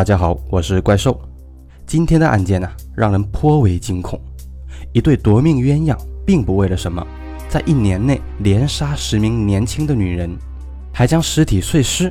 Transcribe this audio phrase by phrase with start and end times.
[0.00, 1.20] 大家好，我是怪兽。
[1.86, 2.66] 今天的案件呢，
[2.96, 4.18] 让人颇为惊恐。
[4.94, 7.06] 一对夺命鸳鸯，并不为了什么，
[7.50, 10.34] 在一年内连杀十名年轻的女人，
[10.90, 12.10] 还将尸体碎尸，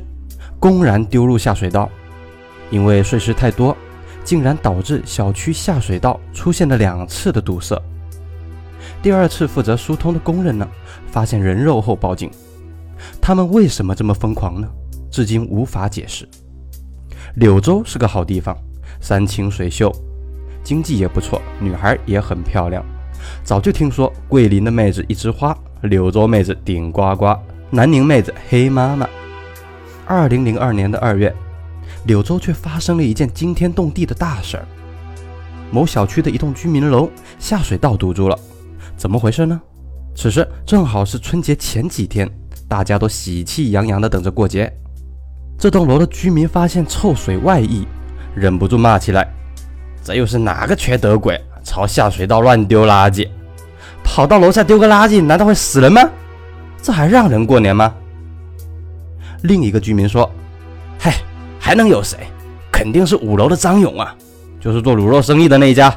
[0.60, 1.90] 公然丢入下水道。
[2.70, 3.76] 因为碎尸太多，
[4.22, 7.76] 竟然导致小区下水道出现了两次的堵塞。
[9.02, 10.68] 第二次负责疏通的工人呢，
[11.08, 12.30] 发现人肉后报警。
[13.20, 14.68] 他们为什么这么疯狂呢？
[15.10, 16.28] 至今无法解释。
[17.36, 18.56] 柳州是个好地方，
[19.00, 19.92] 山清水秀，
[20.64, 22.84] 经济也不错，女孩也很漂亮。
[23.44, 27.34] 早就听说桂林的妹子一枝花，柳州妹子顶呱呱，
[27.70, 29.08] 南宁妹子黑妈妈。
[30.06, 31.32] 二零零二年的二月，
[32.06, 34.66] 柳州却发生了一件惊天动地的大事儿。
[35.70, 38.36] 某小区的一栋居民楼下水道堵住了，
[38.96, 39.60] 怎么回事呢？
[40.16, 42.28] 此时正好是春节前几天，
[42.68, 44.72] 大家都喜气洋洋地等着过节。
[45.60, 47.86] 这栋楼的居民发现臭水外溢，
[48.34, 49.30] 忍不住骂起来
[50.02, 53.28] ：“这又是哪个缺德鬼，朝下水道乱丢垃圾？
[54.02, 56.00] 跑到楼下丢个垃圾，难道会死人吗？
[56.80, 57.92] 这还让人过年吗？”
[59.44, 60.28] 另一个居民说
[60.98, 61.12] ：“嗨，
[61.58, 62.16] 还能有谁？
[62.72, 64.16] 肯定是五楼的张勇啊，
[64.58, 65.94] 就是做卤肉生意的那一家。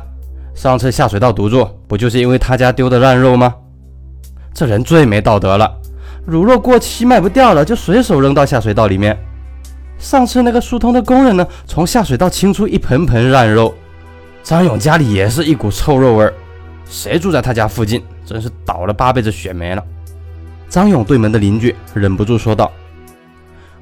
[0.53, 3.55] 上次下水道堵住，不就是因为他家丢的烂肉吗？
[4.53, 5.73] 这人最没道德了，
[6.27, 9.17] 卤肉过期卖不掉了，就随手扔到下水道里面。”
[10.03, 13.73] 上次那个疏通的工人呢，从下水道清出一盆盆烂肉，
[14.43, 16.33] 张勇家里也是一股臭肉味儿。
[16.89, 19.81] 谁住在他家附近，真是倒了八辈子血霉了。
[20.67, 22.69] 张勇对门的邻居忍不住说道：“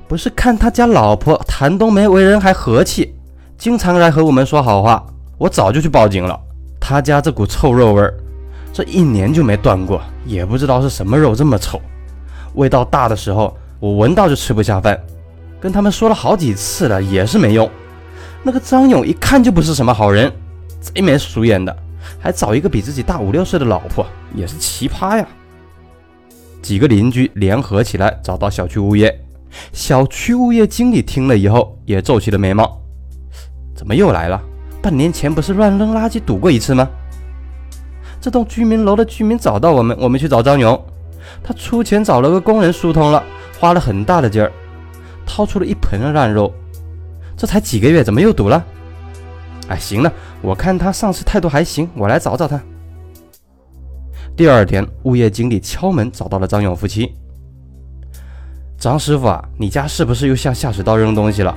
[0.07, 3.15] 不是看他家老婆谭冬梅为人还和气，
[3.57, 5.03] 经常来和我们说好话，
[5.39, 6.39] 我早就去报警了。
[6.79, 8.13] 他家这股臭肉味儿，
[8.71, 11.81] 这一年就没断过，也不知道是什么肉这么臭，
[12.53, 14.95] 味道大的时候，我闻到就吃不下饭。”
[15.61, 17.69] 跟他们说了好几次了，也是没用。
[18.41, 20.33] 那个张勇一看就不是什么好人，
[20.81, 21.73] 贼眉鼠眼的，
[22.19, 25.27] 还找一个比自己大五六岁的老婆，也是奇葩呀。
[26.63, 29.15] 几个邻居联合起来找到小区物业，
[29.71, 32.81] 小区物业经理听了以后也皱起了眉毛，
[33.75, 34.41] 怎么又来了？
[34.81, 36.89] 半年前不是乱扔垃圾堵过一次吗？
[38.19, 40.79] 这栋居民楼的居民找到我们，我们去找张勇，
[41.43, 43.23] 他出钱找了个工人疏通了，
[43.59, 44.51] 花了很大的劲儿。
[45.31, 46.53] 掏出了一盆烂肉，
[47.37, 48.61] 这才几个月，怎么又堵了？
[49.69, 50.11] 哎，行了，
[50.41, 52.59] 我看他上次态度还行，我来找找他。
[54.35, 57.15] 第二天，物业经理敲门找到了张勇夫妻。
[58.77, 61.55] 张师傅啊，你家是不是又向下水道扔东西了？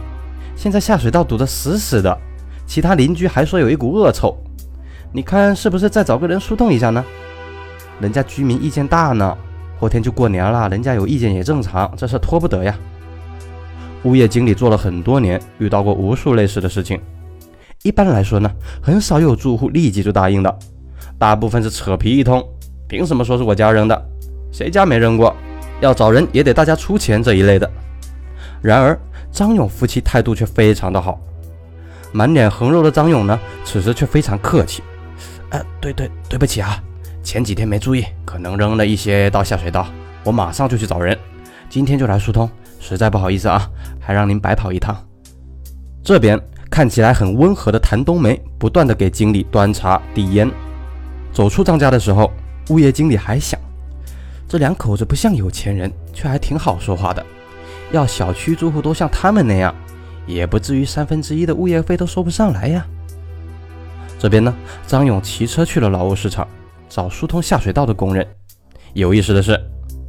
[0.55, 2.17] 现在下水道堵得死死的，
[2.69, 4.37] 其他邻居还说有一股恶臭，
[5.13, 7.05] 你看是不是再找个人疏通一下呢？
[7.99, 9.37] 人家居民意见大呢，
[9.81, 12.73] 后天就过年了，人家有意见也正常，这事拖不得呀。
[14.05, 17.01] 物业经理做了很多年，遇到过无数类似的事情。
[17.83, 18.51] 一般来说呢，
[18.81, 20.59] 很少有住户立即就答应的，
[21.19, 22.43] 大部分是扯皮一通。
[22.89, 24.07] 凭什么说是我家扔的？
[24.53, 25.35] 谁家没扔过？
[25.81, 27.71] 要找人也得大家出钱这一类的。
[28.63, 28.99] 然而
[29.31, 31.19] 张勇夫妻态度却非常的好。
[32.13, 34.83] 满脸横肉的张勇呢，此时却非常客气。
[35.51, 36.83] 呃，对对，对不起啊，
[37.23, 39.87] 前几天没注意，可能扔了一些到下水道，
[40.23, 41.19] 我马上就去找人，
[41.69, 42.49] 今天就来疏通。
[42.87, 43.67] 实在不好意思啊，
[43.99, 44.95] 还让您白跑一趟。
[46.03, 46.39] 这边
[46.71, 50.51] 看起来很温和的谭冬梅，不断的给经理端茶递烟。
[51.33, 52.31] 走出张家的时候，
[52.69, 53.59] 物业经理还想，
[54.47, 57.25] 这两口子不像有钱人，却还挺好说话的。
[57.91, 59.75] 要小区住户都像他们那样，
[60.27, 62.87] 也不至于三分之一的物业费都收不上来呀。
[64.19, 64.55] 这边呢，
[64.87, 66.47] 张勇骑车去了劳务市场，
[66.91, 68.27] 找疏通下水道的工人。
[68.93, 69.59] 有意思的是，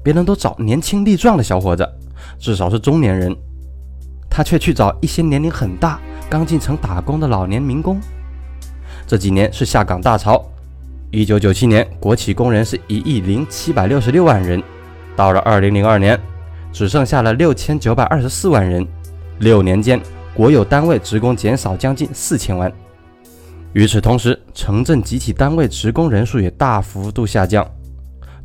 [0.04, 1.90] 别人都找年轻力壮的小伙子。
[2.46, 3.36] 至少是中年人，
[4.30, 8.00] 他却去找一些年龄很大、刚进城打工的老年民工。
[9.08, 10.46] 这几年是下岗大潮，
[11.10, 14.62] 一九九七年国企工人是一亿零七百六十六万人，
[15.16, 16.20] 到了二零零二年，
[16.72, 18.86] 只剩下了六千九百二十四万人。
[19.40, 20.00] 六年间，
[20.36, 22.72] 国有单位职工减少将近四千万。
[23.74, 27.68] 与此同时，城镇集体单位职工人数也大幅度下降，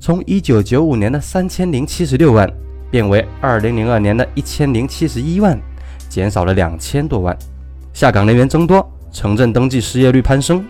[0.01, 2.51] 从一九九五年的三千零七十六万。
[2.91, 5.59] 变为二零零二年的一千零七十一万，
[6.09, 7.37] 减少了两千多万。
[7.93, 10.65] 下岗人员增多，城镇登记失业率攀升。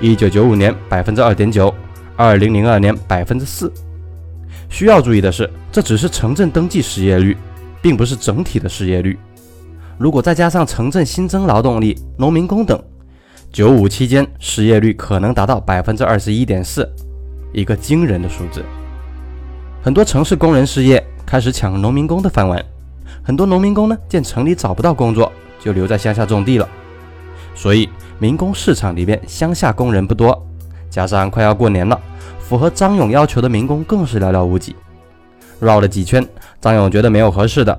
[0.00, 1.72] 一九九五年百分之二点九，
[2.16, 3.72] 二零零二年百分之四。
[4.68, 7.36] 需要注意的是，这只是城镇登记失业率，
[7.80, 9.18] 并不是整体的失业率。
[9.96, 12.82] 如果再加上城镇新增劳动力、农民工等，
[13.52, 16.90] 九五期间失业率可能达到百分之二十一点四，
[17.52, 18.64] 一个惊人的数字。
[19.80, 21.02] 很多城市工人失业。
[21.26, 22.64] 开始抢农民工的饭碗，
[23.22, 26.68] 很多农民工呢见城里找不到工作，就留在乡下种地了。
[27.54, 27.88] 所以
[28.18, 30.46] 民工市场里边乡下工人不多，
[30.90, 31.98] 加上快要过年了，
[32.38, 34.74] 符合张勇要求的民工更是寥寥无几。
[35.60, 36.26] 绕了几圈，
[36.60, 37.78] 张勇觉得没有合适的。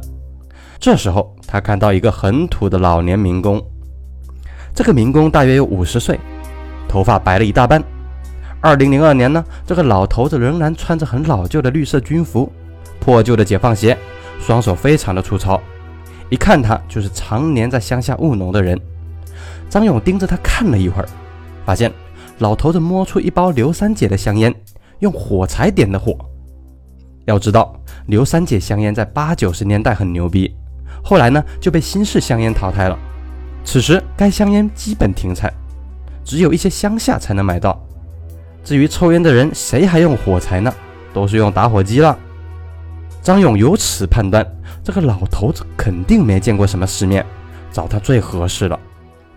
[0.79, 3.61] 这时候他看到一个很土的老年民工，
[4.73, 6.19] 这个民工大约有五十岁，
[6.87, 7.83] 头发白了一大半。
[8.61, 12.51] 二零零二年呢，这个老头子仍然穿着很老旧的绿色军服，
[13.05, 13.95] 破旧的解放鞋，
[14.39, 15.61] 双手非常的粗糙，
[16.31, 18.75] 一看他就是常年在乡下务农的人。
[19.69, 21.07] 张勇盯着他看了一会儿，
[21.63, 21.93] 发现
[22.39, 24.51] 老头子摸出一包刘三姐的香烟，
[25.01, 26.17] 用火柴点的火。
[27.25, 30.51] 要知道，刘三姐香烟在八九十年代很牛逼，
[31.03, 32.97] 后来呢就被新式香烟淘汰了。
[33.63, 35.53] 此时该香烟基本停产，
[36.23, 37.79] 只有一些乡下才能买到。
[38.63, 40.73] 至于抽烟的人，谁还用火柴呢？
[41.13, 42.17] 都是用打火机了。
[43.25, 44.45] 张勇由此判断，
[44.83, 47.25] 这个老头子肯定没见过什么世面，
[47.71, 48.79] 找他最合适了。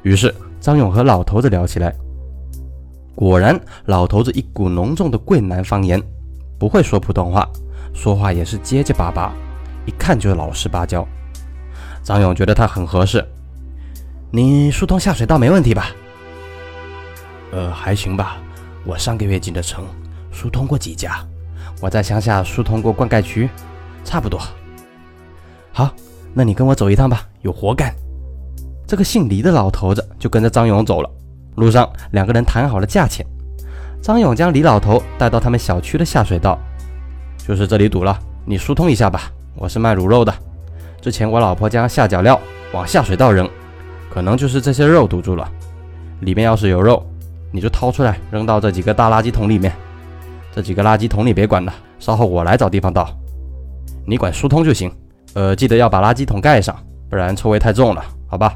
[0.03, 1.91] 于是张勇和老头子聊起来。
[3.15, 5.99] 果然，老头子一股浓重的桂南方言，
[6.59, 7.49] 不会说普通话，
[7.95, 9.33] 说话也是结结巴巴，
[9.87, 11.03] 一看就老实巴交。
[12.03, 13.27] 张勇觉得他很合适。
[14.31, 15.87] 你疏通下水道没问题吧？
[17.53, 18.37] 呃，还行吧。
[18.85, 19.87] 我上个月进的城，
[20.31, 21.27] 疏通过几家。
[21.81, 23.49] 我在乡下疏通过灌溉渠，
[24.09, 24.41] 差不多。
[25.71, 25.91] 好，
[26.33, 27.95] 那你跟我走一趟吧，有活干。
[28.87, 31.11] 这个姓李的老头子就跟着张勇走了。
[31.57, 33.27] 路上，两个人谈好了价钱。
[34.01, 36.59] 张勇将李老头带到他们小区的下水道，
[37.37, 39.31] 就是这里堵了，你疏通一下吧。
[39.55, 40.33] 我是卖卤肉的，
[41.03, 42.41] 之前我老婆将下脚料
[42.73, 43.47] 往下水道扔，
[44.11, 45.47] 可能就是这些肉堵住了。
[46.21, 47.05] 里面要是有肉。
[47.51, 49.73] 你就掏出来扔到这几个大垃圾桶里面，
[50.55, 53.11] 这几个垃圾桶你别管了，稍后我来找地方倒，
[54.09, 54.91] 你管疏通就行。
[55.35, 56.75] 呃，记得要把垃圾桶盖上，
[57.11, 58.55] 不然臭味太重了，好吧？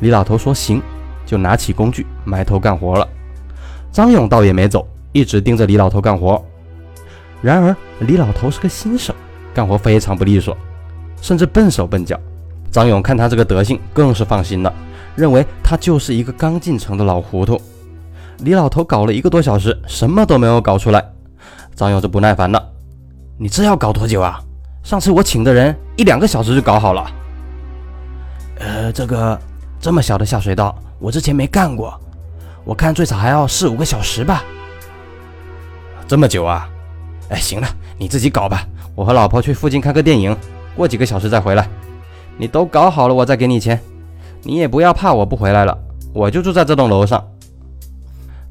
[0.00, 0.82] 李老头说行，
[1.24, 3.06] 就拿起工具埋头干活了。
[3.92, 6.44] 张勇倒也没走，一直盯着李老头干活。
[7.40, 9.14] 然而李老头是个新手，
[9.54, 10.56] 干活非常不利索，
[11.20, 12.18] 甚至笨手笨脚。
[12.72, 14.74] 张勇看他这个德行，更是放心了。
[15.14, 17.56] 认为他就是一个刚进城的老糊涂。
[18.38, 21.04] 李老头搞了一个多小时，什么都没有搞出来。
[21.76, 22.60] 张勇就不耐烦了
[23.36, 24.40] ：“你这要搞多久啊？
[24.82, 27.10] 上次我请的人一两个小时就搞好了。
[28.60, 29.38] ”“呃，这个
[29.80, 31.98] 这么小的下水道，我之前没干过，
[32.64, 34.44] 我看最少还要四五个小时吧。
[36.06, 36.68] ”“这么久啊？
[37.30, 37.66] 哎，行了，
[37.98, 38.66] 你自己搞吧。
[38.94, 40.36] 我和老婆去附近看个电影，
[40.76, 41.68] 过几个小时再回来。
[42.36, 43.80] 你都搞好了，我再给你钱。”
[44.46, 45.76] 你也不要怕，我不回来了，
[46.12, 47.24] 我就住在这栋楼上。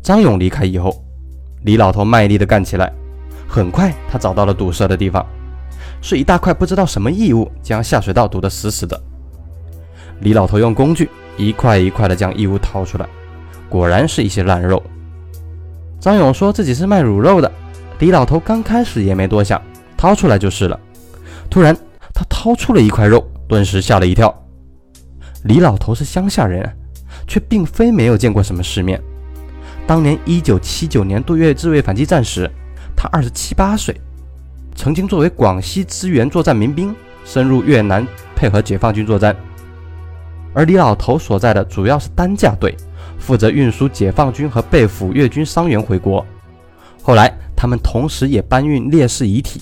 [0.02, 0.92] 张勇离开以后，
[1.62, 2.92] 李老头卖力地干起来。
[3.54, 5.24] 很快，他找到了堵塞的地方，
[6.02, 9.00] 是一大块不知道什么异物将下水道堵得死死的。
[10.22, 11.08] 李老头用工具
[11.38, 13.08] 一块一块地将异物掏出来，
[13.70, 14.82] 果然是一些烂肉。
[16.00, 17.52] 张勇说自己是卖卤肉的，
[18.00, 19.62] 李老头刚开始也没多想，
[19.96, 20.80] 掏出来就是了。
[21.48, 21.78] 突然，
[22.12, 24.34] 他掏出了一块肉，顿时吓了一跳。
[25.44, 26.68] 李老头是乡下人，
[27.28, 29.00] 却并非没有见过什么世面。
[29.86, 32.50] 当年一九七九年杜越自卫反击战时，
[33.04, 33.94] 他二十七八岁，
[34.76, 36.96] 曾经作为广西支援作战民兵，
[37.26, 39.36] 深入越南配合解放军作战。
[40.54, 42.74] 而李老头所在的主要是担架队，
[43.20, 46.26] 负责运输解放军和被俘越军伤员回国。
[47.02, 49.62] 后来，他们同时也搬运烈士遗体。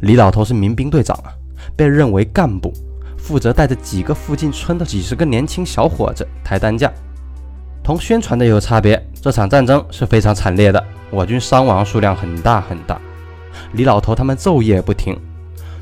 [0.00, 1.30] 李老头是民兵队长啊，
[1.76, 2.72] 被认为干部。
[3.16, 6.92] 负责带着几个附近村的几十个年轻小伙子抬担架，
[7.84, 9.00] 同宣传的有差别。
[9.22, 13.00] 这场战争是非常惨烈的，我军伤亡数量很大很大。
[13.72, 15.18] 李老头他们昼夜不停，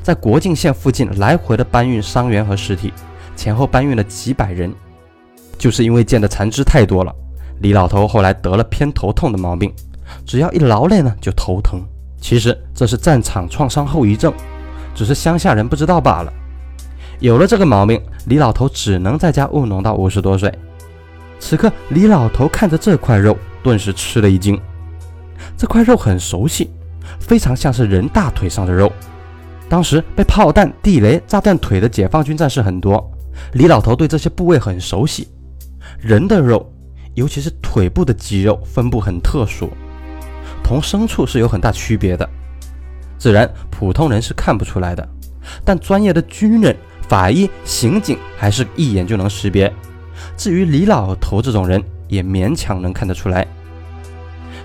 [0.01, 2.93] 在国境线附近来回的搬运伤员和尸体，
[3.35, 4.73] 前后搬运了几百人。
[5.57, 7.13] 就是因为见的残肢太多了，
[7.61, 9.73] 李老头后来得了偏头痛的毛病，
[10.25, 11.81] 只要一劳累呢就头疼。
[12.19, 14.33] 其实这是战场创伤后遗症，
[14.93, 16.33] 只是乡下人不知道罢了。
[17.19, 20.53] 有了这个毛病，李老头只能在家务农到五十多岁。
[21.39, 24.59] 此刻，李老头看着这块肉，顿时吃了一惊。
[25.57, 26.69] 这块肉很熟悉，
[27.19, 28.91] 非常像是人大腿上的肉。
[29.69, 33.11] 当时被炮弹、地雷炸断腿的解放军战士很多，
[33.53, 35.27] 李老头对这些部位很熟悉。
[35.99, 36.71] 人的肉，
[37.15, 39.69] 尤其是腿部的肌肉分布很特殊，
[40.63, 42.29] 同牲畜是有很大区别的，
[43.17, 45.07] 自然普通人是看不出来的，
[45.65, 46.75] 但专业的军人。
[47.07, 49.73] 法医、刑警还是一眼就能识别，
[50.35, 53.47] 至于李老头这种人，也勉强能看得出来。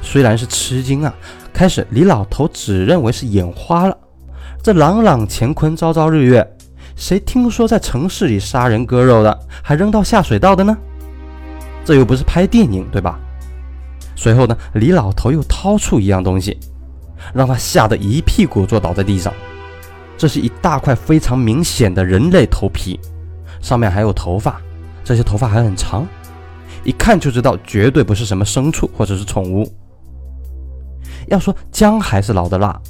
[0.02, 1.14] 虽然是吃惊啊，
[1.52, 3.96] 开始李老头只认为是眼花了。
[4.62, 6.46] 这朗朗乾坤，朝朝日月，
[6.94, 10.76] 谁听说在城市里杀人割肉的，还扔到下水道的呢？
[11.84, 13.18] 这又不是拍电影，对吧？
[14.14, 16.58] 随后呢，李老头又掏出一样东西，
[17.32, 19.32] 让他吓得一屁股坐倒在地上。
[20.18, 23.00] 这是一大块非常明显的人类头皮，
[23.60, 24.60] 上面还有头发，
[25.02, 26.06] 这些头发还很长，
[26.84, 29.68] 一看就知道绝对不是什么牲畜或者是宠物。
[31.28, 32.80] 要说姜还是老的辣，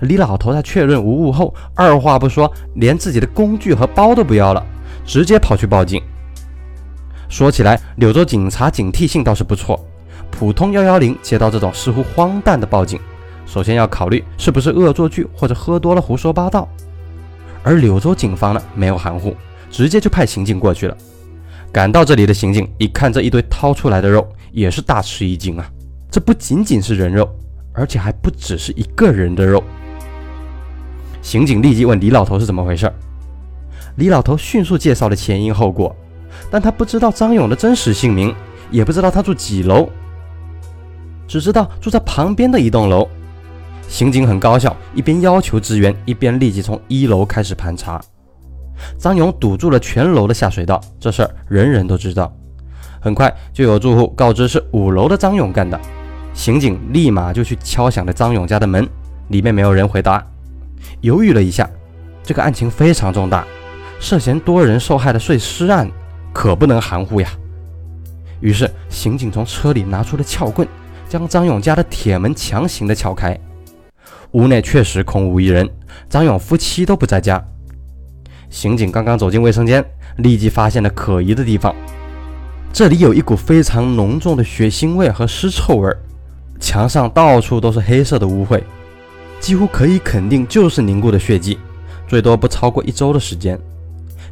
[0.00, 4.64] 李老头在确认无误后，二话不说，连自己的工具和包都不要了，
[5.04, 6.02] 直接跑去报警。
[7.28, 9.82] 说起来，柳州警察警惕性倒是不错，
[10.30, 13.00] 普通幺幺零接到这种似乎荒诞的报警。
[13.46, 16.68] 首先要考虑是不是恶作剧或者喝多了胡说八道，
[17.62, 19.34] 而柳州警方呢没有含糊，
[19.70, 20.96] 直接就派刑警过去了。
[21.72, 25.66] 赶到这里的刑警一看这一堆掏出来的肉，也是大吃一惊啊！
[26.10, 27.26] 这不仅仅是人肉，
[27.72, 29.62] 而且还不只是一个人的肉。
[31.20, 32.92] 刑警立即问李老头是怎么回事，
[33.96, 35.94] 李老头迅速介绍了前因后果，
[36.50, 38.34] 但他不知道张勇的真实姓名，
[38.70, 39.88] 也不知道他住几楼，
[41.28, 43.08] 只知道住在旁边的一栋楼。
[43.88, 48.00] 刑警很高效，一边要求支援，一边立即从一楼开始盘查。
[48.98, 52.32] 张勇堵住了全楼的下水道，这事儿人人都知道。
[53.00, 55.78] 很快就有住户告知是五楼的张勇干的，
[56.34, 58.88] 刑警立马就去敲响了张勇家的门，
[59.28, 60.24] 里面没有人回答。
[61.00, 61.68] 犹豫了一下，
[62.22, 63.46] 这个案情非常重大，
[64.00, 65.90] 涉嫌多人受害的碎尸案，
[66.32, 67.28] 可不能含糊呀。
[68.40, 70.66] 于是刑警从车里拿出了撬棍，
[71.08, 73.38] 将张勇家的铁门强行的撬开。
[74.32, 75.68] 屋内确实空无一人，
[76.08, 77.44] 张勇夫妻都不在家。
[78.50, 79.84] 刑警刚刚走进卫生间，
[80.16, 81.74] 立即发现了可疑的地方。
[82.72, 85.98] 这里有一股非常浓重的血腥味和尸臭味儿，
[86.60, 88.62] 墙上到处都是黑色的污秽，
[89.40, 91.58] 几乎可以肯定就是凝固的血迹，
[92.06, 93.58] 最多不超过一周的时间。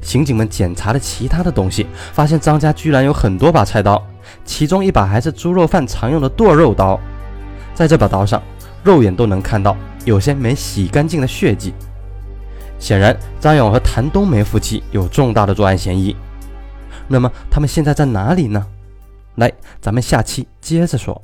[0.00, 4.03] 刑警们检查了其他的东西，发现张家居然有很多把菜刀，
[4.45, 6.99] 其中一把还是猪肉饭常用的剁肉刀，
[7.75, 8.43] 在这把刀上，
[8.83, 9.77] 肉眼都能看到。
[10.07, 11.75] 有些没洗干净的血迹，
[12.79, 16.17] 显然张勇和谭冬梅夫妻有重大的作案嫌疑。
[17.07, 18.67] 那么他们现在在哪里呢？
[19.35, 21.23] 来，咱们下期接着说。